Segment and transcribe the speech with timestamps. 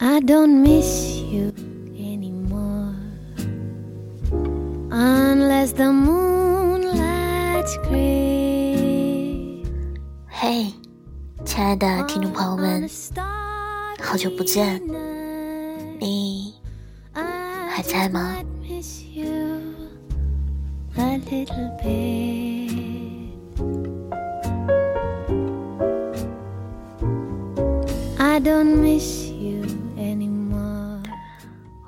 [0.00, 1.52] I don't miss you
[1.96, 2.94] anymore
[4.90, 9.64] unless the moonlight's gray.
[10.28, 10.72] 嘿，
[11.44, 12.88] 亲爱的听众朋友们，
[14.00, 14.80] 好久不见，
[16.00, 16.54] 你
[17.12, 18.36] 还在吗？
[18.62, 19.26] Miss you
[20.96, 22.68] a little bit.
[28.18, 29.21] I don't miss you anymore.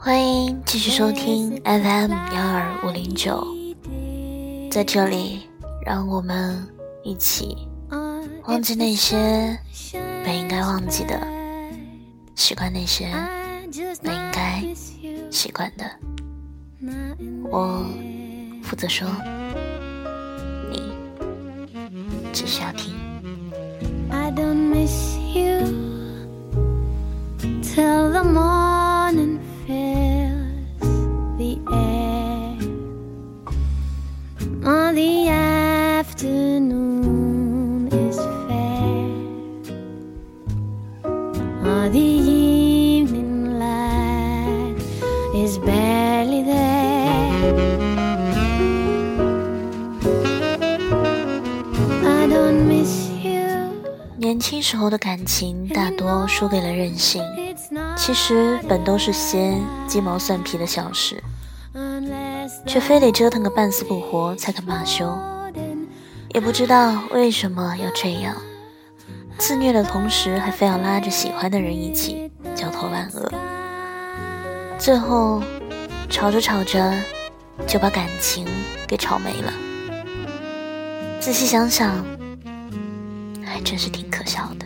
[0.06, 3.44] 欢迎继续收听 FM 幺二五零九，
[4.70, 5.50] 在这里，
[5.84, 6.64] 让我们
[7.04, 7.58] 一起
[8.44, 9.58] 忘记那些
[10.24, 11.20] 本应该忘记的，
[12.36, 13.12] 习惯那些
[14.04, 14.64] 本应该
[15.32, 15.90] 习惯的。
[17.50, 17.84] 我
[18.62, 19.08] 负责说，
[20.70, 20.94] 你
[22.32, 22.94] 只需要听。
[55.26, 57.24] 情大多输给了任性，
[57.98, 61.22] 其实本都是些鸡毛蒜皮的小事，
[62.66, 65.18] 却非得折腾个半死不活才肯罢休。
[66.30, 68.36] 也不知道为什么要这样，
[69.38, 73.32] 自虐的同时还非要拉着喜欢的人一起焦头烂额，
[74.78, 75.42] 最后
[76.10, 76.94] 吵着吵着
[77.66, 78.46] 就把感情
[78.86, 79.54] 给吵没了。
[81.22, 82.06] 仔细想想，
[83.44, 84.65] 还真是挺可笑的。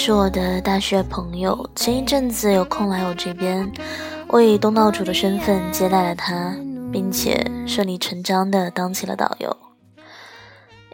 [0.00, 3.68] 是我的大学朋友，前一阵子有空来我这边，
[4.28, 6.54] 我以东道主的身份接待了他，
[6.92, 9.56] 并且顺理成章的当起了导游。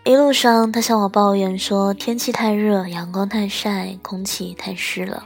[0.05, 5.23] 一路上，他向我抱怨说天气太热，阳光太晒，空气太湿了。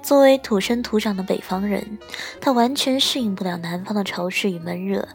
[0.00, 1.98] 作为土生土长的北方人，
[2.40, 5.08] 他完全适应不了南方的潮湿与闷热，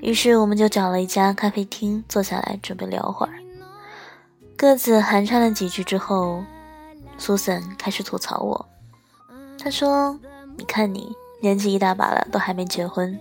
[0.00, 3.34] 于是我们就找了一家咖啡厅坐下来准备聊会儿。
[4.56, 6.42] 各自寒暄了几句之后
[7.22, 8.68] ，Susan 开始吐槽我。
[9.56, 10.18] 她说
[10.58, 13.16] ：“你看你年纪一大把了，都还没结婚。”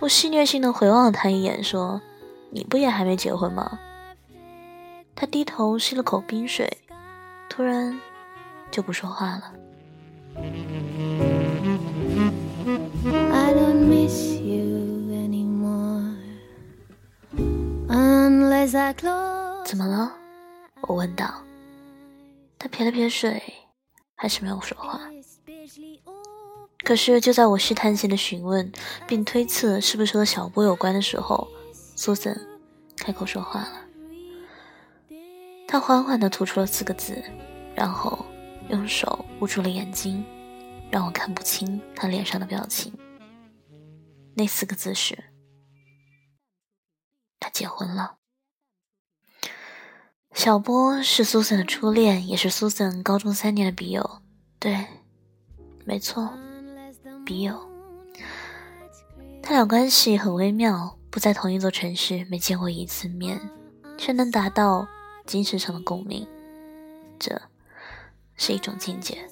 [0.00, 2.02] 我戏谑性的回望了她一眼，说
[2.52, 3.78] ：“你不也还没结婚吗？”
[5.16, 6.76] 她低头吸了口冰水，
[7.48, 7.98] 突然
[8.70, 9.52] 就不说话了。
[13.32, 16.14] I don't miss you anymore
[17.88, 19.64] unless I close.
[19.64, 20.12] 怎么了？
[20.82, 21.45] 我问道。
[22.66, 23.40] 他撇了撇嘴，
[24.16, 25.00] 还是没有说话。
[26.84, 28.72] 可是就在我试探性的询问，
[29.06, 31.46] 并推测是不是和小波有关的时候，
[31.94, 32.36] 苏森
[32.96, 33.84] 开口说话了。
[35.68, 37.22] 他缓缓地吐出了四个字，
[37.72, 38.26] 然后
[38.68, 40.24] 用手捂住了眼睛，
[40.90, 42.92] 让我看不清他脸上的表情。
[44.34, 45.16] 那四个字是：
[47.38, 48.16] 他结婚了。
[50.36, 54.20] 小波是苏森的初恋，也是苏森高中三年的笔友。
[54.58, 54.86] 对，
[55.86, 56.30] 没错。
[57.24, 57.58] 笔友，
[59.42, 63.40] 他俩关系很微妙，不在同一座城市，没见过一次面，
[63.96, 64.86] 却能达到
[65.24, 66.26] 精神上的共鸣，
[67.18, 67.40] 这
[68.36, 69.26] 是一种境界。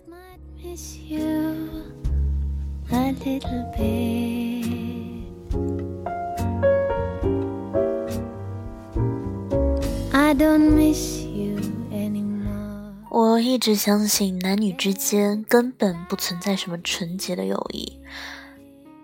[10.25, 11.61] I don't miss you
[11.93, 12.95] anymore.
[13.11, 18.01] 我一直相信男女之间根本不存在什么纯洁的友谊，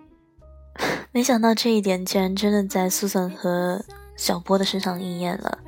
[1.13, 3.85] 没想到这一点竟然真的在苏珊和
[4.17, 5.59] 小波的身上应验了。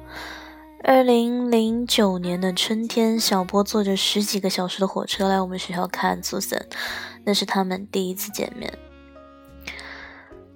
[0.82, 6.66] 二零零九年的春天，小波坐着十几个小时的火车来我们学校看苏珊，
[7.24, 8.72] 那是他们第一次见面。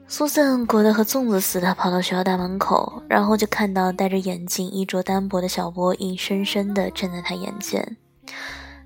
[0.09, 7.97] 苏珊裹得和粽子似的跑到学校大门口，然后就看到戴着眼镜、衣着单薄的小波硬生生地站在他眼前。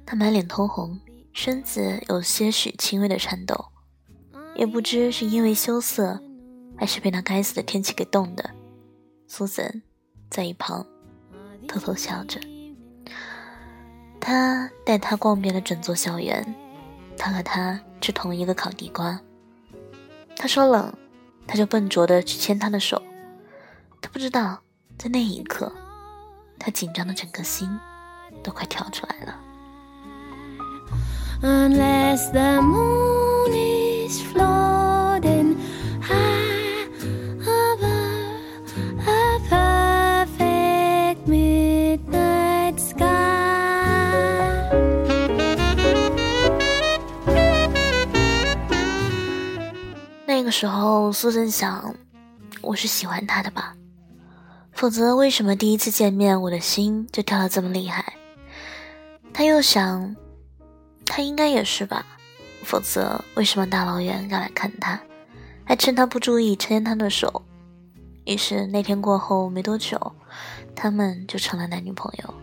[0.06, 0.98] 他满脸通红，
[1.34, 3.66] 身子有些许轻微的颤抖。
[4.54, 6.18] 也不知是因为羞涩，
[6.76, 8.50] 还是被那该死的天气给冻的。
[9.28, 9.82] 苏森
[10.30, 10.84] 在一旁
[11.68, 12.40] 偷偷笑着。
[14.18, 16.54] 他带他逛遍了整座校园，
[17.18, 19.20] 他和他吃同一个烤地瓜。
[20.36, 20.92] 他说冷，
[21.50, 23.02] 他就笨拙的去牵她的手。
[24.00, 24.60] 他不知道，
[24.96, 25.72] 在那一刻，
[26.60, 27.68] 他紧张的整颗心
[28.40, 29.34] 都快跳出来了。
[50.50, 51.94] 个时候，苏正想，
[52.60, 53.72] 我是喜欢他的吧？
[54.72, 58.14] 否则，为什么第一次见面，我的心就跳得这么厉害？
[59.32, 60.16] 他又想。
[61.06, 62.04] 他应该也是吧，
[62.64, 65.00] 否则为什么大老远要来看他，
[65.64, 67.42] 还趁他不注意牵他的手？
[68.24, 70.00] 于是那天过后没多久，
[70.74, 72.34] 他们就成了男女朋友。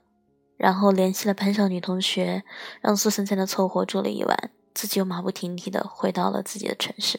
[0.56, 2.44] 然后联系了班上女同学，
[2.80, 7.18] 让苏森在那凑合住了一晚，自己又马不停蹄的回到了自己的城市。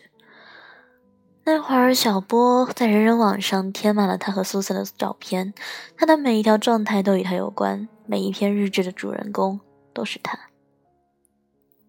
[1.48, 5.54] 那会儿，小波在人人网上贴满了他和苏珊的照片，
[5.96, 9.60] 他的每一条状态都与他有关，每一篇日志的主人公
[9.94, 10.50] 都是他。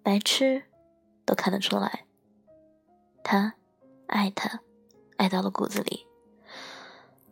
[0.02, 0.64] 白痴
[1.24, 2.04] 都看得出来，
[3.24, 3.54] 他
[4.06, 4.60] 爱他，
[5.16, 6.06] 爱到了骨子里。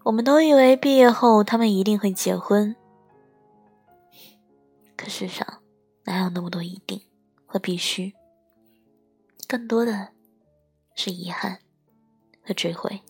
[0.04, 2.74] 我们都以为毕业后他们一定会结婚，
[4.96, 5.46] 可世上
[6.04, 7.02] 哪有那么多一定
[7.44, 8.14] 和必须？
[9.46, 10.08] 更多的
[10.94, 11.58] 是遗憾
[12.44, 13.00] 和智慧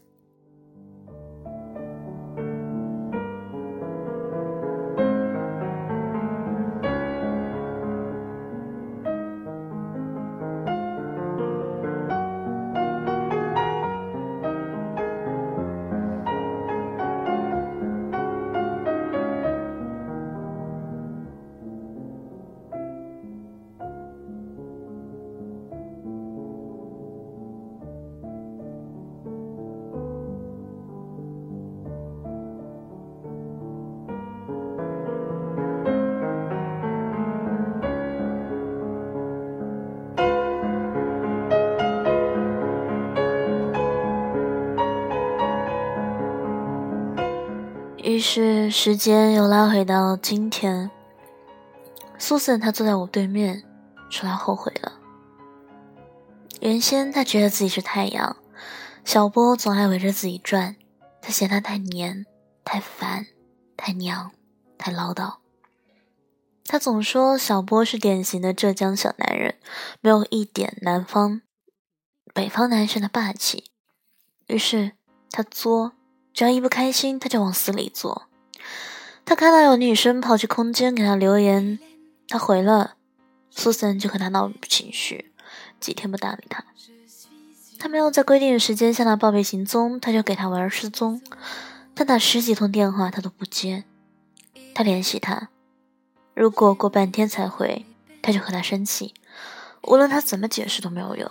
[48.26, 50.90] 是时间又拉回到今天，
[52.18, 53.62] 苏森他坐在我对面，
[54.08, 54.94] 说他后悔了。
[56.60, 58.34] 原先他觉得自己是太阳，
[59.04, 60.74] 小波总爱围着自己转，
[61.20, 62.24] 他嫌他太黏、
[62.64, 63.26] 太烦、
[63.76, 64.32] 太娘、
[64.78, 65.34] 太唠叨。
[66.64, 69.56] 他总说小波是典型的浙江小男人，
[70.00, 71.42] 没有一点南方、
[72.32, 73.70] 北方男生的霸气。
[74.46, 74.92] 于是
[75.30, 75.92] 他作。
[76.34, 78.24] 只要一不开心，他就往死里做。
[79.24, 81.78] 他看到有女生跑去空间给他留言，
[82.28, 82.96] 他回了，
[83.50, 85.32] 苏森就和他闹情绪，
[85.78, 86.64] 几天不搭理他。
[87.78, 91.22] 他没有在规定的时间向他报备行踪，他就给他玩失踪。
[91.94, 93.84] 他打十几通电话，他都不接。
[94.74, 95.50] 他联系他，
[96.34, 97.86] 如果过半天才回，
[98.20, 99.14] 他就和他生气，
[99.82, 101.30] 无论他怎么解释都没有用。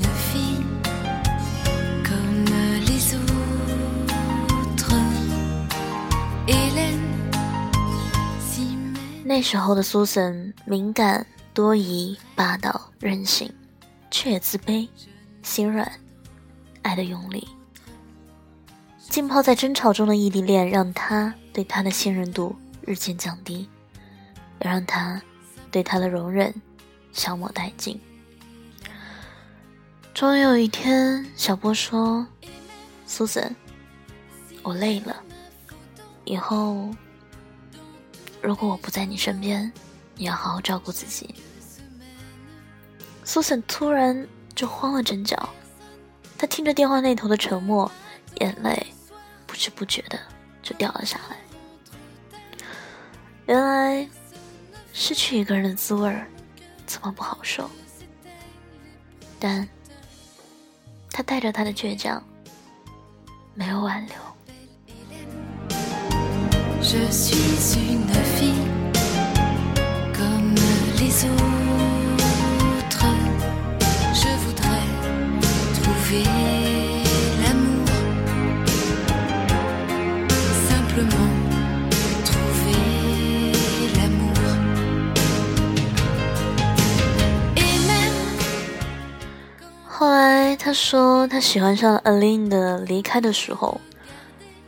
[9.31, 13.49] 那时候的苏森敏感、多疑、霸道、任性，
[14.11, 14.85] 却也自卑、
[15.41, 15.89] 心软，
[16.81, 17.47] 爱的用力。
[18.99, 23.69] 浸泡在争吵中的异地恋，让他对他的信任度日渐降低，
[24.59, 25.21] 也让他
[25.71, 26.53] 对他的容忍
[27.13, 27.97] 消磨殆尽。
[30.13, 32.27] 终于有一天，小波说
[33.07, 33.55] ：“苏森，
[34.61, 35.23] 我累了，
[36.25, 36.89] 以后
[38.41, 39.71] 如果我不在你身边，
[40.15, 41.35] 你要好好照顾自己。”
[43.23, 45.49] 苏森突然就慌了阵脚，
[46.37, 47.89] 他听着电话那头的沉默，
[48.41, 48.87] 眼泪
[49.45, 50.19] 不知不觉的
[50.61, 51.37] 就掉了下来。
[53.45, 54.09] 原来，
[54.91, 56.27] 失去一个人的滋味儿，
[56.85, 57.69] 怎么不好受？
[59.39, 59.67] 但。
[61.13, 62.23] 他带着他的倔强，
[63.53, 64.15] 没有挽留。
[90.66, 93.80] 他说他喜欢上 Aline 的《离开的时候》，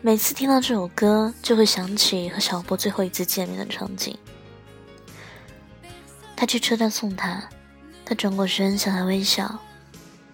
[0.05, 4.17] 每次听到这首歌，就会想起和小波最后一次见面的场景。
[6.35, 7.41] 他去车站送他，
[8.03, 9.57] 他转过身向他微笑，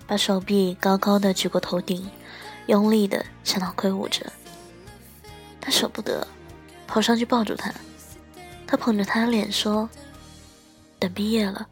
[0.08, 2.10] 把手臂高高的举过头顶，
[2.66, 4.26] 用力的向他挥舞着。
[5.62, 6.26] 他舍不得，
[6.88, 7.72] 跑上去抱住他，
[8.66, 9.88] 他捧着他的脸说
[10.98, 11.68] ：“等毕业了，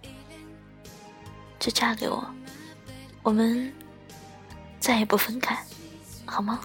[1.57, 2.23] 就嫁给我，
[3.23, 3.73] 我们。”
[4.79, 5.57] 再也不分开，
[6.25, 6.59] 好吗？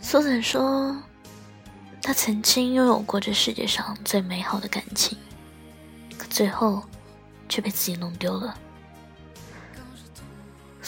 [0.00, 0.96] 苏子说，
[2.02, 5.16] 他曾经拥有过这世界上最美好的感情。
[6.16, 6.82] 可最后，
[7.46, 8.56] 却被自己弄丢了。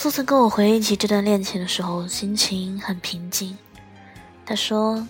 [0.00, 3.58] 苏曾跟我回忆起这段恋情的时候，心情很平静。
[4.46, 5.06] 他说，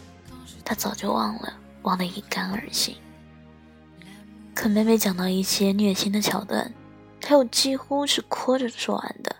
[0.64, 2.96] 他早就忘了，忘得一干二净。
[4.52, 6.74] 可每每讲到一些虐心的桥段，
[7.20, 9.36] 他又几乎是哭着说完的。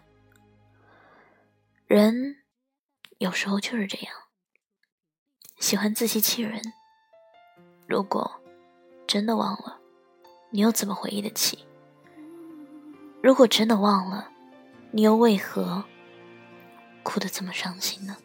[1.89, 2.37] 人
[3.19, 4.15] 有时候就是这样，
[5.59, 6.63] 喜欢自欺欺人。
[7.89, 8.41] 如果
[9.05, 9.81] 真的忘了。
[10.53, 11.67] 你又怎么回忆得起？
[13.21, 14.30] 如果真的忘了，
[14.92, 15.84] 你又为何
[17.04, 18.16] 哭得这么伤心呢？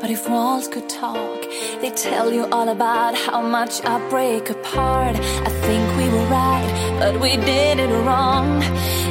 [0.00, 1.46] But if walls could talk,
[1.80, 5.16] they'd tell you all about how much I break apart.
[5.16, 8.62] I think we were right, but we did it wrong.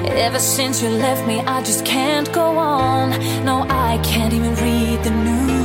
[0.05, 3.11] Ever since you left me, I just can't go on.
[3.43, 5.56] No, I can't even read the news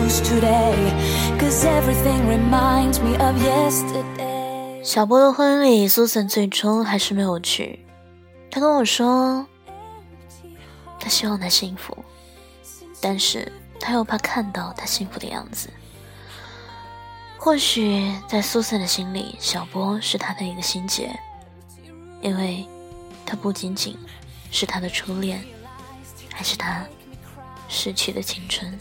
[4.84, 7.84] 小波的婚礼，苏森最终还是没有去。
[8.52, 9.48] 他跟我说，
[11.00, 11.98] 他希望他幸福，
[13.02, 15.68] 但是他又怕看到他幸福的样子。
[17.40, 21.20] 或许在苏森的心里，小波是他的一个心结，
[22.22, 22.68] 因为
[23.26, 23.98] 他不仅仅
[24.52, 25.44] 是他的初恋，
[26.32, 26.86] 还是他
[27.68, 28.78] 逝去的青春。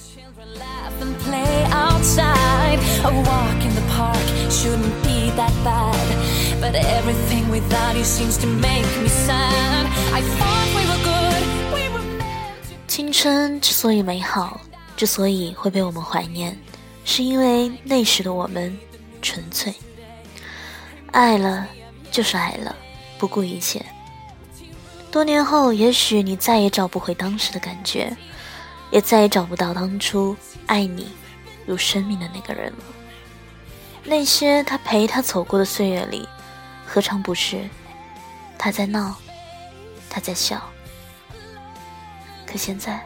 [12.87, 14.61] 青春之所以美好，
[14.97, 16.57] 之所以会被我们怀念，
[17.04, 18.76] 是因为那时的我们
[19.21, 19.73] 纯粹。
[21.11, 21.66] 爱了
[22.11, 22.75] 就是爱了，
[23.19, 23.85] 不顾一切。
[25.11, 28.14] 多年后，也许你再也找不回当时的感觉，
[28.92, 31.11] 也再也找不到当初爱你
[31.66, 32.84] 如生命的那个人了。
[34.04, 36.28] 那些他陪他走过的岁月里，
[36.87, 37.68] 何尝不是
[38.58, 39.16] 他在闹，
[40.11, 40.62] 他在笑？
[42.46, 43.04] 可现在，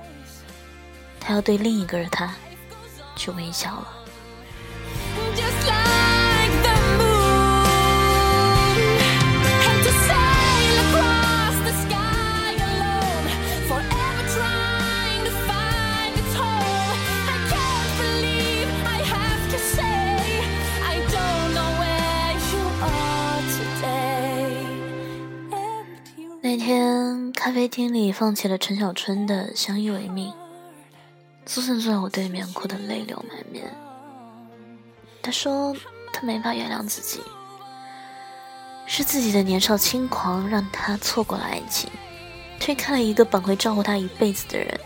[1.20, 2.34] 他要对另一个人他
[3.14, 3.95] 去微笑了。
[27.68, 30.30] 天咖啡厅里放起了陈小春的《相依为命》，
[31.46, 33.74] 苏森坐在我对面，哭得泪流满面。
[35.20, 35.74] 他说
[36.12, 37.20] 他没法原谅自己，
[38.86, 41.90] 是自己的年少轻狂让他错过了爱情，
[42.60, 44.78] 推开了一个本会照顾他一辈子的人，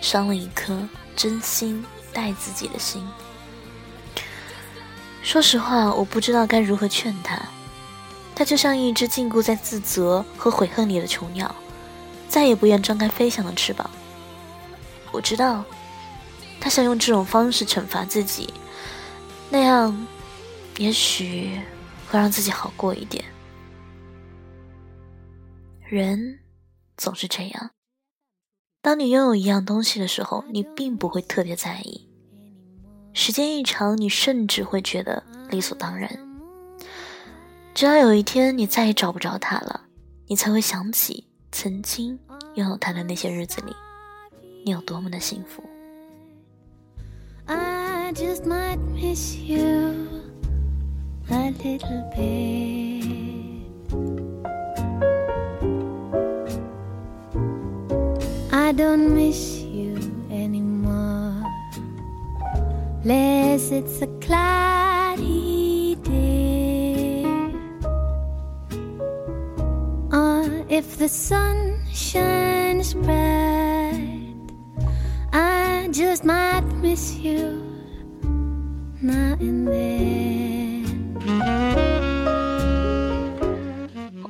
[0.00, 0.80] 伤了一颗
[1.14, 3.06] 真心待自己的心。
[5.22, 7.38] 说实话，我不知道该如何劝他。
[8.34, 11.54] 他就像一只禁锢在自责和悔恨里的囚鸟，
[12.30, 13.90] 再也不愿张开飞翔的翅膀。
[15.10, 15.64] 我知道，
[16.60, 18.54] 他想用这种方式惩罚自己，
[19.50, 20.06] 那样，
[20.78, 21.60] 也许
[22.08, 23.24] 会让自己好过一点。
[25.88, 26.38] 人
[26.96, 27.70] 总是这样，
[28.80, 32.08] 当你拥有一样东西的时候，你并不会特别在意。
[33.12, 35.20] 时间一长，你甚至会觉得
[35.50, 36.08] 理所当然。
[37.74, 39.86] 直到有一天你再也找不着他了，
[40.28, 42.18] 你才会想起曾经
[42.54, 43.72] 拥有他的那些日子里，
[44.64, 45.62] 你有多么的幸福。
[70.80, 74.32] If the sun shines bright,
[75.30, 77.60] I just might miss you
[79.02, 80.86] now and then.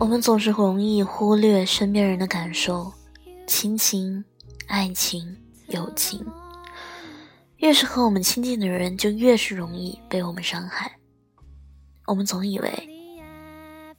[0.01, 2.93] 我们总是容易忽略身边人的感受，
[3.47, 4.25] 亲情、
[4.67, 5.37] 爱情、
[5.69, 6.27] 友情，
[7.59, 10.99] 越是和我们亲近的人，就越是容易被我们伤害。
[12.07, 12.89] 我们总以为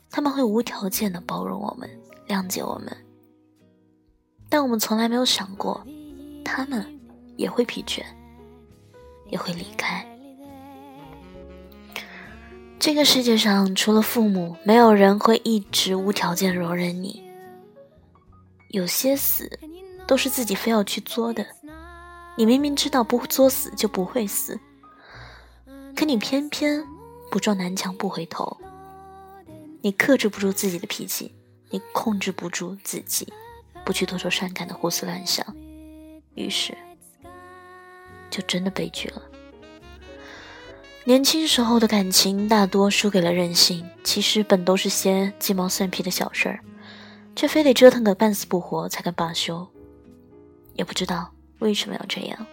[0.09, 1.89] 他们会无条件的包容我们。
[2.27, 2.95] 谅解我们，
[4.49, 5.85] 但我们从来没有想过，
[6.43, 6.99] 他们
[7.37, 8.03] 也会疲倦，
[9.29, 10.05] 也会离开。
[12.79, 17.23] 这个世界上除了父母，没有人会一直无条件容忍你。
[18.69, 19.59] 有些死
[20.07, 21.45] 都是自己非要去作的，
[22.37, 24.59] 你明明知道不作死就不会死，
[25.95, 26.83] 可你偏偏
[27.29, 28.57] 不撞南墙不回头，
[29.81, 31.35] 你克制不住自己的脾气。
[31.71, 33.33] 你控制不住自己，
[33.83, 35.45] 不去多愁善感的胡思乱想，
[36.35, 36.77] 于是
[38.29, 39.21] 就真的悲剧了。
[41.03, 46.59] 年轻时候的感情大多输给了任性，其实本都是些鸡毛蒜皮的小事儿，
[47.35, 49.67] 却非得折腾个半死不活才肯罢休。
[50.75, 52.45] 也不知道为什么要这样，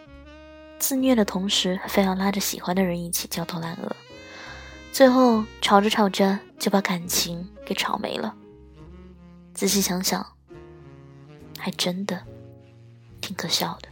[0.79, 3.95] 自虐的同时非要拉着喜欢的人一起焦头烂额，
[4.93, 8.35] 最后吵着吵着就把感情给吵没了。
[9.59, 10.25] 仔细想想，
[11.59, 12.17] 还真的
[13.21, 13.89] 挺可笑的。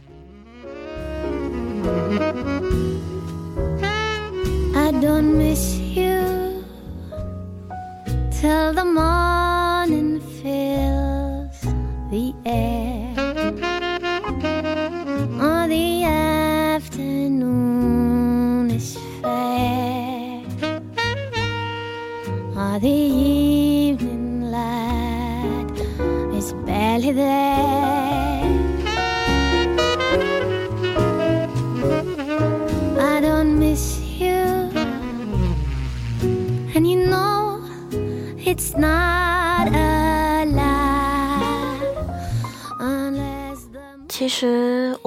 [8.31, 8.47] 其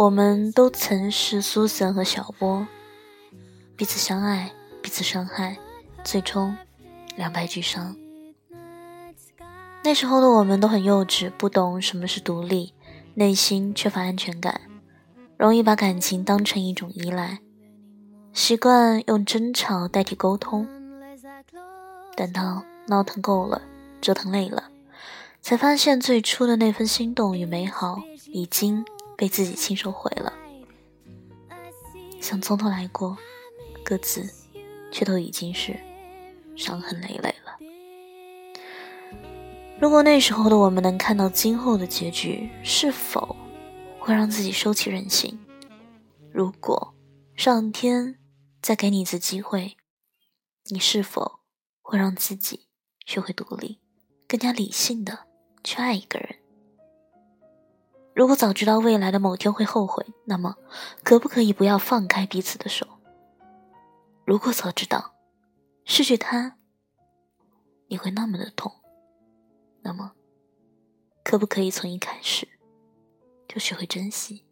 [0.00, 2.66] 我们都曾是苏森和小波，
[3.76, 5.58] 彼此相爱，彼此伤害，
[6.02, 6.56] 最终
[7.16, 7.94] 两败俱伤。
[9.84, 12.72] 那时候的我们都很幼稚，不懂什么是独立，
[13.12, 14.58] 内心缺乏安全感，
[15.36, 17.40] 容易把感情当成一种依赖，
[18.32, 20.66] 习惯用争吵代替沟通。
[22.16, 23.60] 等到闹腾够了，
[24.00, 24.70] 折腾累了，
[25.42, 28.82] 才发现最初的那份心动与美好已经
[29.20, 30.33] 被自己亲手毁了。
[32.22, 33.18] 想从头来过，
[33.85, 34.26] 各自
[34.90, 35.78] 却都已经是
[36.56, 37.59] 伤痕累累了。
[39.78, 43.37] 如果那时候的我们能看到今后的结局，是否
[43.98, 45.38] 会让自己收起任性？
[46.33, 46.94] 如果
[47.37, 48.18] 上天
[48.62, 49.76] 再给你一次机会，
[50.70, 51.40] 你是否
[51.83, 52.68] 会让自己
[53.04, 53.80] 学会独立，
[54.26, 55.26] 更加理性的
[55.62, 56.39] 去爱一个人？
[58.14, 60.56] 如果早知道未来的某天会后悔，那么
[61.02, 62.86] 可不可以不要放开彼此的手？
[64.24, 65.14] 如果早知道
[65.84, 66.56] 失去他，
[67.88, 68.72] 你会那么的痛。
[69.82, 70.12] 那么，
[71.24, 72.46] 可不可以从一开始
[73.48, 74.44] 就学会珍惜？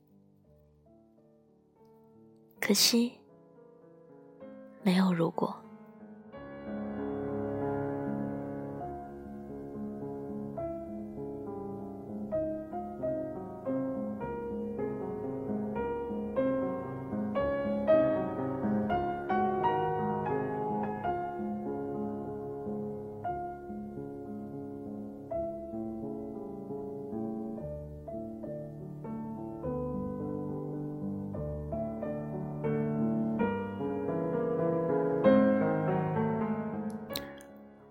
[2.61, 3.21] 可惜，
[4.83, 5.55] 没有如果。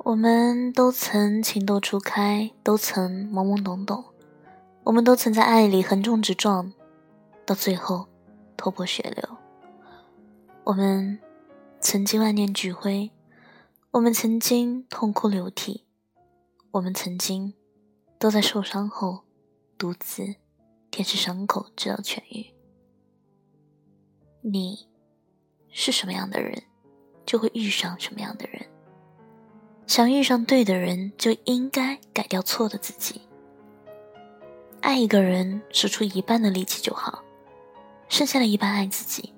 [0.08, 4.06] 我们都曾情窦初开，都曾懵懵懂懂，
[4.86, 6.72] 我们都曾在爱里横冲直撞，
[7.46, 8.08] 到最后
[8.56, 9.38] 头破血流。
[10.64, 11.20] 我们
[11.82, 13.12] 曾经万念俱灰，
[13.92, 15.84] 我们曾经痛哭流涕，
[16.72, 17.54] 我们曾经
[18.18, 19.26] 都在受伤后
[19.78, 20.36] 独自
[20.90, 22.54] 舔舐伤口，直到痊愈。
[24.40, 24.88] 你
[25.70, 26.64] 是什么样的人，
[27.26, 28.66] 就会遇上什么样的人。
[29.88, 33.22] 想遇上对的人，就应该改掉错的自己。
[34.82, 37.24] 爱一个人，使出一半的力气就好，
[38.10, 39.34] 剩下的一半爱自己。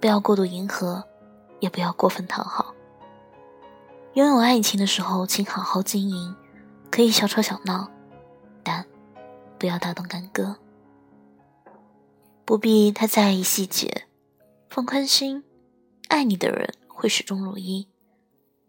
[0.00, 1.02] 不要过度迎合，
[1.58, 2.74] 也不要过分讨好。
[4.14, 6.34] 拥有爱情的时候，请好好经营，
[6.90, 7.90] 可以小吵小闹，
[8.62, 8.86] 但
[9.58, 10.56] 不要大动干戈。
[12.44, 14.06] 不必太在意细节，
[14.70, 15.42] 放宽心。
[16.06, 17.88] 爱你的人会始终如一，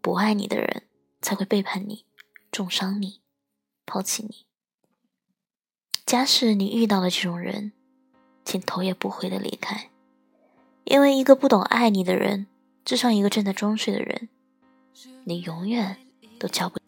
[0.02, 0.84] 不爱你的人。
[1.22, 2.06] 才会背叛你，
[2.52, 3.22] 重伤你，
[3.86, 4.46] 抛弃你。
[6.06, 7.74] 假使你遇到了这种人，
[8.46, 9.90] 请头也不回的离开，
[10.86, 12.48] 因为一个不懂爱你的人，
[12.86, 14.30] 就像一个正在装睡的人，
[15.26, 15.98] 你永远
[16.40, 16.80] 都叫不。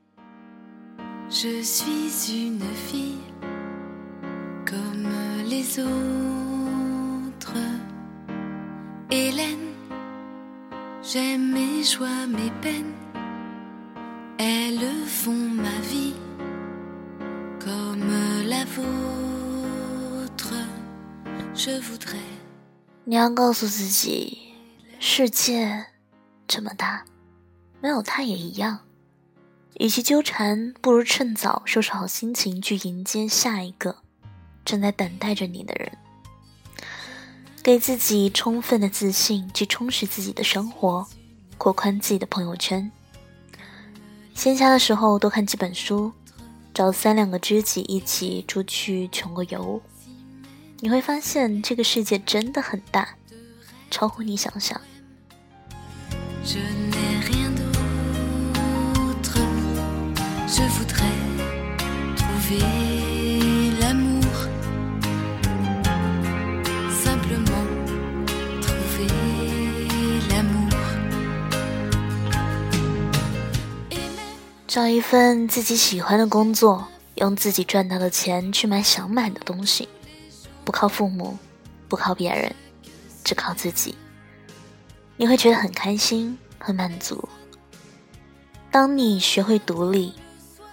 [23.04, 24.38] 你要告诉自己，
[24.98, 25.88] 世界
[26.48, 27.04] 这么大，
[27.82, 28.80] 没有他也一样。
[29.78, 33.98] 与其纠缠，不如趁早收拾好心情，去迎接下一个
[34.64, 35.92] 正在等待着你的人。
[37.62, 41.06] 给自己充分的自信，去充实自己的生活，
[41.58, 42.90] 扩宽自己的朋友圈。
[44.40, 46.14] 闲暇的时候多看几本书，
[46.74, 49.82] 找三两个知己一起出去穷个游，
[50.80, 53.16] 你会发现这个世界真的很大，
[53.92, 54.80] 超乎你想象。
[74.70, 79.90] 找一份自己喜欢的工作，用自己赚到的钱去买想买的东西，
[80.64, 81.36] 不靠父母，
[81.88, 82.56] 不靠别人，
[83.24, 83.96] 只靠自己，
[85.18, 87.28] 你会觉得很开心、很满足。
[88.70, 90.14] 当你学会独立，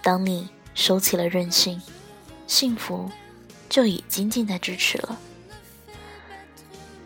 [0.03, 1.81] 当你收起了任性，
[2.45, 3.09] 幸福
[3.67, 5.17] 就已经近在咫尺了。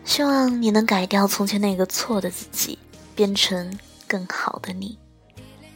[0.04, 2.78] 希望你能改掉从前那个错的自己，
[3.14, 4.98] 变成更好的你。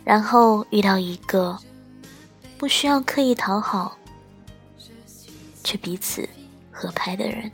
[0.06, 1.58] 然后遇到一个
[2.56, 3.98] 不需要刻意讨好，
[5.64, 6.28] 却彼此
[6.70, 7.50] 合拍的人。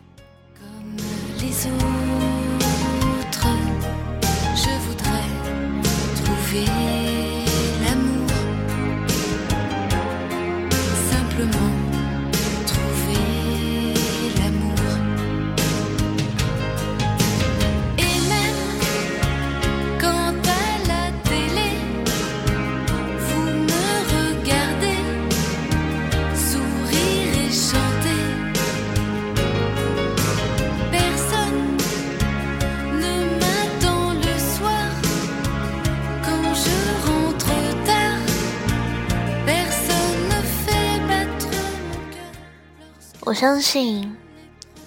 [43.42, 44.16] 相信，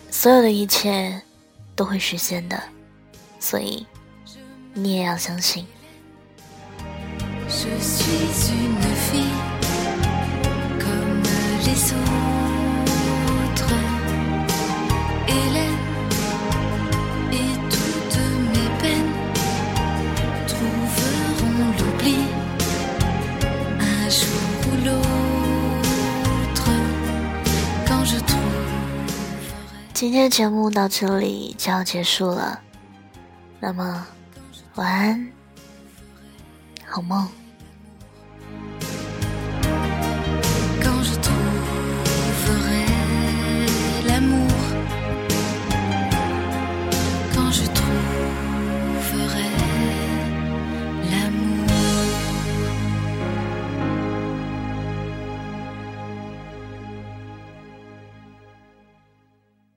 [0.10, 1.22] 所有的一切
[1.76, 2.58] 都会实现的，
[3.38, 3.86] 所以
[4.74, 5.68] 你也要相信。
[30.16, 32.62] 今天的节目到这里就要结束了，
[33.60, 34.08] 那么
[34.76, 35.30] 晚安，
[36.86, 37.28] 好梦。